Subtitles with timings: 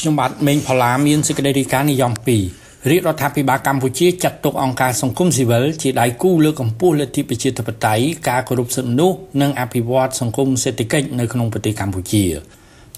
[0.00, 2.12] ខ្ញុំបាទមេងផល្លាមានសេចក្តីរាយការណ៍និយម
[2.50, 12.24] 2រាជរដ្ឋាភិបាលកម្ពុជាចាត់ទុកអង្គការសង្គមស៊ីវិលជាដៃគូលើកកម្ពស់លទ្ធិប្រជាធិបតេយ្យការគោរពសិទ្ធិមនុស្សនិងអភិវឌ្ឍសង្គមសេដ្ឋកិច្ចនៅក្នុងប្រទេសកម្ពុជា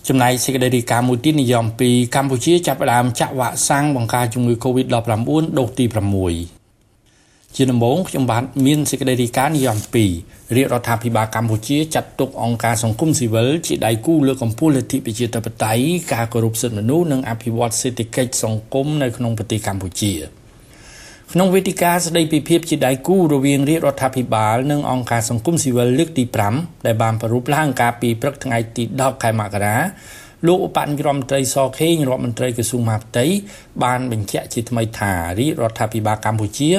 [0.09, 6.58] ចំណែកសេចក្តីរាយការណ៍មួយទៀតនិយម2កម្ពុជាចាប់ផ្ដើមចាក់វ៉ាក់សាំងបង្ការជំងឺ Covid-19 ដូសទី6
[7.61, 9.79] ជាដំបូងខ្ញុំបាទមានសេចក្តីរាយការណ៍និយម
[10.17, 20.13] 2រាជរដ្ឋាភិបាលកម្ពុជាចាត់ទុកអង្គការសង្គមស៊ីវិលជាដៃគូលើកកម្ពស់លទ្ធិប្រជាធិបតេយ្យការគោរពសិទ្ធិមនុស្សនិងអភិវឌ្ឍសេដ្ឋកិច្ចសង្គមនៅក្នុងប្រទេសកម្ពុជា
[21.33, 29.77] ក្នុងវេទិកាស្តីពីភាពជាដៃគូរវាងរាជរដ្ឋាភិបាលនិងអង្គការសង្គមស៊ីវិលលើកទី5ដែលបានប្រារព្ធឡើងកាលពីព្រឹកថ្ងៃទី10ខែមករា
[30.47, 33.25] លោកឧបនាយករដ្ឋមន្ត្រីសខេងរដ្ឋមន្ត្រីក្រសួងមហាផ្ទៃ
[33.85, 36.71] បានបញ្ជាក់ជាថ្មីថារាជរដ្ឋាភិបាលកម្ពុជា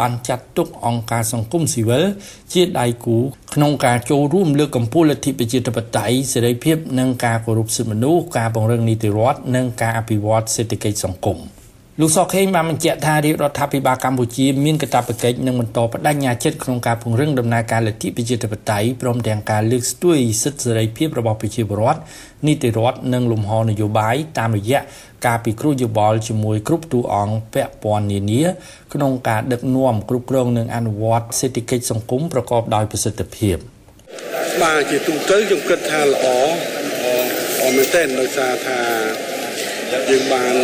[0.00, 2.04] បានចាត់ទុកអង្គការសង្គមស៊ីវិល
[2.52, 3.16] ជាដៃគូ
[3.54, 11.38] ក្នុងការចូលរួមលើកកម្ពស់លទ្ធិប្រជាធិបតេយ្យសេរីភាពនិងការគោរពសិទ្ធិមនុស្សការពង្រឹងនីតិរដ្ឋនិងការអភិវឌ្ឍសេដ្ឋកិច្ចសង្គម។
[12.00, 22.00] លោកសខេងបានបញ្ជាក់ថារាជរដ្ឋាភិបាលកម្ពុជាមានកាតព្វកិច្ចនិងបន្តបដិញ្ញាចិត្តក្នុងការពង្រឹងដំណើរការលទ្ធិប្រជាធិបតេយ្យព្រមទាំងការលើកស្ទួយសិទ្ធិសេរីភាពរបស់ប្រជាពលរដ្ឋ
[22.46, 24.80] នីតិរដ្ឋនិងលំហនយោបាយតាមរយៈ
[25.26, 28.42] ការពិគ្រោះយោបល់ជាមួយគ្រប់តួអង្គពាក់ព័ន្ធនានា
[28.92, 33.56] ក្នុងការដឹកនាំគ្រប់គ្រងនិងអនុវត្តសេដ្ឋកិច្ចសង្គមប្រកបដោយប្រសិទ្ធភាព
[34.62, 36.26] បាទជាទូទៅខ្ញុំគិតថាល្អ
[37.62, 38.80] អមែនទែនដោយសារថា
[40.10, 40.54] យើងបាន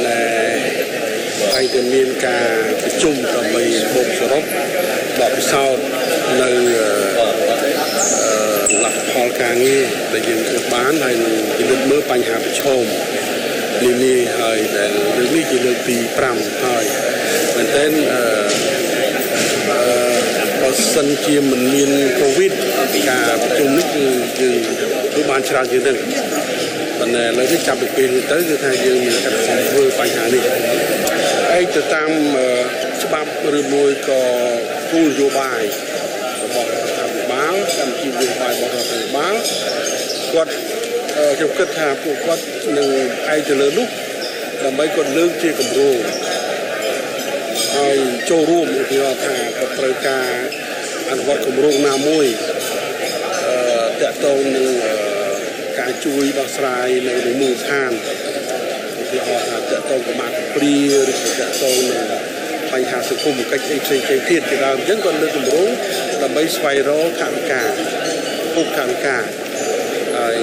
[1.54, 2.48] ហើយតែមានការ
[2.82, 3.62] ប្រជុំដើម្បី
[3.94, 4.44] បូកសរុប
[5.18, 5.84] បទពិសោធន៍
[6.40, 6.50] នៅ
[8.82, 12.84] លទ្ធផលការងារដែលយើងធ្វើបានហើយនឹងពិនិត្យមើលបញ្ហាប្រឈម
[13.82, 15.96] នានាហើយដែលរឿងនេះជាលើកទី
[16.30, 16.84] 5ហើយ
[17.56, 18.22] មែនទែនអឺ
[20.62, 22.52] បើសិនជាមិនមានកូវីដ
[23.08, 24.04] ការប្រជុំនេះគឺ
[24.40, 24.56] យើង
[25.12, 25.96] ធ្វើបានច្រើនជាងនេះ
[26.98, 30.42] ប៉ុន្តែឥឡូវនេះចាប់ពីពេលនេះទៅគឺថាយើងមានការខំធ្វើបញ្ហានេះ
[31.58, 32.10] ឯកទៅតាម
[33.02, 34.22] ច្បាប់ឬមួយក៏
[34.90, 35.62] គោលនយោបាយ
[36.42, 39.36] របស់រដ្ឋាភិបាលកម្មវិធីនយោបាយរបស់រដ្ឋាភិបាល
[40.32, 40.52] គាត់
[41.36, 42.44] ខ្ញុំគិតថាពួកគាត់
[42.78, 42.88] នឹង
[43.34, 43.88] ឯកទៅលើនោះ
[44.64, 45.98] ដើម្បីគាត់លើកជាគម្រោង
[47.76, 47.96] ហើយ
[48.30, 50.28] ចូលរួមឧទាហរណ៍ថាគាត់ត្រូវការ
[51.10, 52.26] អនុវត្តគម្រោងណាមួយ
[53.46, 54.68] អឺតកតងនឹង
[55.80, 57.92] ការជួយដោះស្រាយនៅមូលដ្ឋាន
[59.00, 60.76] ឧទាហរណ៍ថាតកតងកម្មាព្រា
[61.10, 62.06] ឬក៏តកតងនឹង
[62.72, 65.68] បញ្ហាសង្គមកិច្ចអីផ្សេងៗទៀតជាដើមអញ្ចឹងគាត់លើកគម្រោង
[66.22, 67.62] ដើម្បីស្វែងរកថវិកា
[68.54, 69.16] ពុកថវិកា
[70.16, 70.36] ហើយ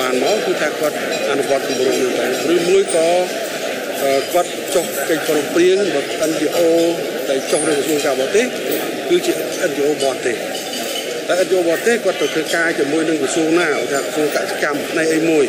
[0.00, 0.96] បានមកគឺថាគាត់
[1.30, 3.10] អនុវត្តគម្រោងនេះដែរឬមួយក៏
[4.34, 6.58] គាត់ចុះកិច្ចប្រឹងប្រែងរបស់ NGO
[7.30, 8.46] ដែលចុះនៅក្រសួងការបរទេស
[9.08, 9.32] គឺជា
[9.70, 10.36] NGO បរទេស
[11.28, 15.44] តែ NGO បរទេសគាត់ទៅធ្វើការជាមួយនឹងក្រសួងណាថាក្រសួងកសិកម្មផ្នែកអីមួយ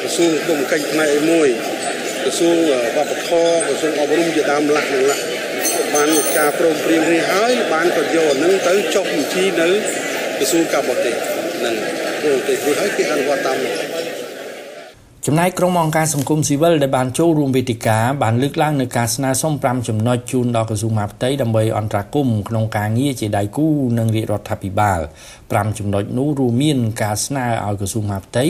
[0.00, 1.48] ក្រសួងគុំកិច្ចផ្នែកអីមួយ
[2.24, 2.56] ក្រសួង
[2.96, 5.24] វប្បធម៌ក្រសួងអប់រំជាដើមឡាក់នឹងឡាក់
[5.94, 9.68] បានការព្រមព្រៀងនេះហើយបានក៏យកអានឹងទៅចុះបញ្ជីនៅ
[10.38, 11.14] ក្រសួងការបរទេស
[11.64, 11.74] នឹង
[12.22, 13.99] ប្រទេសរួចហើយគេអនុវត្តតាមនោះ
[15.26, 23.66] ចំណែកក្រុមអង្គការសង្គមស៊ីវិលដែលបានចូលរួមវេទិកាបានលើកឡើងនៅការស្នើសុំ5ចំណុចជូនដល់ក្រសួងមហាផ្ទៃដើម្បីអន្តរាគមន៍ក្នុងការងារជាដៃគូ
[23.98, 25.00] នឹងរាជរដ្ឋាភិបាល
[25.38, 28.44] 5ចំណុចនោះរួមមានការស្នើឲ្យក្រសួងមហាផ្ទៃ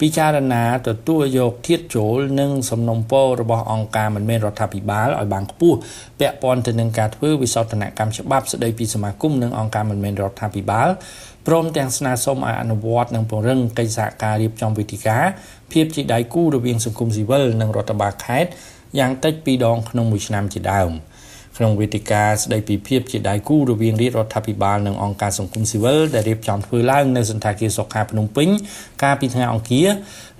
[0.00, 5.78] ពិចារណាទទួលយកធាតចូលនិងសំណុំពររបស់អង្គការមិនមែនរដ្ឋាភិបាលឲ្យបានខ្ពស់
[6.20, 10.88] ពាក់ព័ន្ធទៅនឹងការធ្វើវិសោធនកម្មច្បាប់ស្តីពីសមាគមនិងអង្គការមិនមែនរដ្ឋាភិបាល
[11.46, 15.18] ព្រមទាំងស្នើសុំឲ្យអនុវត្តនិងពង្រឹងកិច្ចសហការរៀបចំវេទិកា
[15.72, 18.50] ភាពជាដៃគូរវាងសង្គមស៊ីវិលនិងរដ្ឋបាលខេត្ត
[18.98, 20.92] យ៉ាងតិច2ដងក្នុងមួយឆ្នាំជាដើម។
[21.58, 28.48] ក្នុងវេទិកាស្ដីពីភាពជាដៃគូរវាងរាជរដ្ឋាភិបាលនិងអង្គការសង្គមស៊ីវិលដែលរៀបចំធ្វើឡើងនៅសន្តាគារសុខាភ្នំពេញ
[29.02, 29.88] កាលពីថ្ងៃអង្គារ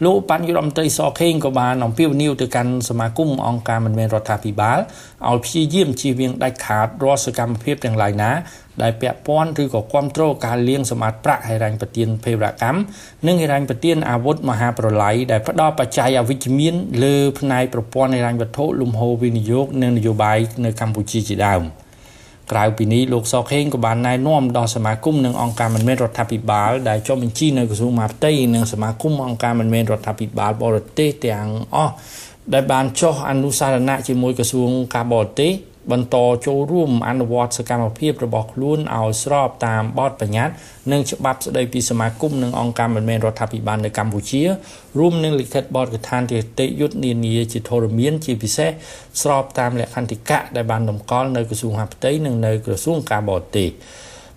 [0.05, 4.79] លោកបញ្ញរដ្ឋមន្ត្រីសខេងក៏បានអំពាវនាវទៅកាន់សមាគមអង្គការមិនមែនរដ្ឋាភិបាល
[5.29, 8.31] ឲ្យព្យាយាមជៀសវាងដាច់ខាតរាល់សកម្មភាពទាំងឡាយណា
[8.83, 12.79] ដែលពាក់ព័ន្ធឬក៏គ្រប់គ្រងការលាងសម្អាតប្រាក់ហិរញ្ញប្បទានភេរវកម្ម
[13.27, 16.75] និងហិរញ្ញប្បទានអាវុធមហាប្រឡាយដែលផ្ដល់បច្ច័យអវិជ្ជមាន
[17.05, 21.63] លើផ្នែកប្រព័ន្ធហិរញ្ញវត្ថុលំហូរវិនិយោគនិងនយោបាយនៅកម្ពុជាជាដើម
[22.53, 31.93] ក្រៅពីនេះលោកសខេងក៏បានណែនាំដល់សមាគមនិងអង្គការមិនមែនរដ្ឋាភិបាលដែលចុះបញ្ជីនៅក្រសួងមហាផ្ទៃនិងសមាគមអង្គការមិនមែនរដ្ឋាភិបាលបរទេសទាំងអស់
[32.53, 35.53] ដែលបានចុះអនុសារណៈជាមួយក្រសួងការបរទេស
[35.93, 36.17] បន្ត
[36.47, 40.55] ចូលរួមអនុវត្តសកម្មភាពរបស់ខ្លួនឲ្យស្របតាមបទបញ្ញត្តិ
[40.93, 44.43] និងច្បាប់ស្តីពីសមាគមនិងអង្គការមិនមែនរដ្ឋាភិបាលនៅកម្ពុជា
[44.99, 48.71] រួមនឹងលិខិតបទកថានីតិយុត្តនានាជាធរមានជាពិសេស
[49.23, 53.71] ស្របតាមលក្ខន្តិកៈដែលបានតម្កល់នៅក្រសួងហាផ្ទៃនិងនៅក្រសួងការបរទេស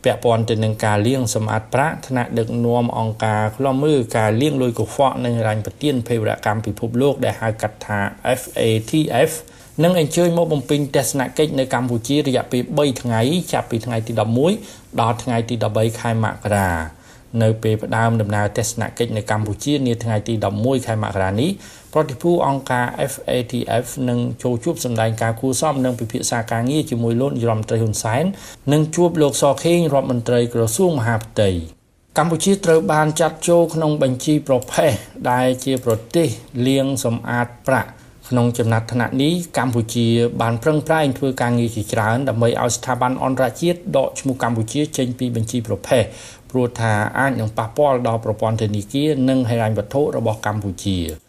[0.04, 8.00] ពាក់ព័ន្ធទៅនឹងការលាងសម្អាតប្រាក់ថ្នាក់ដឹកនាំអង្គការឃ្លាំមើលការលាងលុយកខ្វក់និងរញ្ញប្រទានភេរវកម្មពិភពលោកដែលហៅកាត់ថា
[8.40, 9.32] FATF
[9.84, 13.22] នឹងអញ្ជើញមកបំពេញទស្សនកិច្ចនៅកម្ពុជារយៈពេល3ថ្ងៃ
[13.54, 14.12] ចាប់ពីថ្ងៃទី
[14.56, 16.70] 11ដល់ថ្ងៃទី13ខែមករា
[17.42, 21.50] នៅពេលផ្ដើមដំណើរទស្សនកិច្ចនៅកម្ពុជានាថ្ងៃទី11ខែមករានេះ
[21.94, 28.24] ប្រតិភូអង្គការ FATF នឹងចូលជួបសម្ដែងការគួសមនិងពិភាក្សាការងារជាមួយលោកនាយរដ្ឋមន្ត្រីហ៊ុនសែន
[28.74, 31.50] និងជួបលោកសខេងរដ្ឋមន្ត្រីក្រសួងមហាផ្ទៃ
[32.18, 34.92] កម្ពុជាត្រូវបានចាត់ចូលក្នុងបញ្ជីប្រភេទ
[35.32, 36.28] ដែលជាប្រទេស
[36.68, 37.90] លាងសម្អាតប្រាក់
[38.28, 40.08] ក្នុងចំណាត់ថ្នាក់នេះកម្ពុជា
[40.42, 46.04] បានប្រឹងប្រែងធ្វើការងារជាច្រើនដើម្បីឲ្យស្ថាប័នអន្តរជាតិដកឈ្មោះកម្ពុជាចេញពីបញ្ជីប្រភេទ
[46.52, 50.98] ព្រោះថាអាចនឹងប៉ះពាល់ដល់ប្រព័ន្ធធនាគារនិងហិរញ្ញវត្ថុរបស់កម្ពុជា។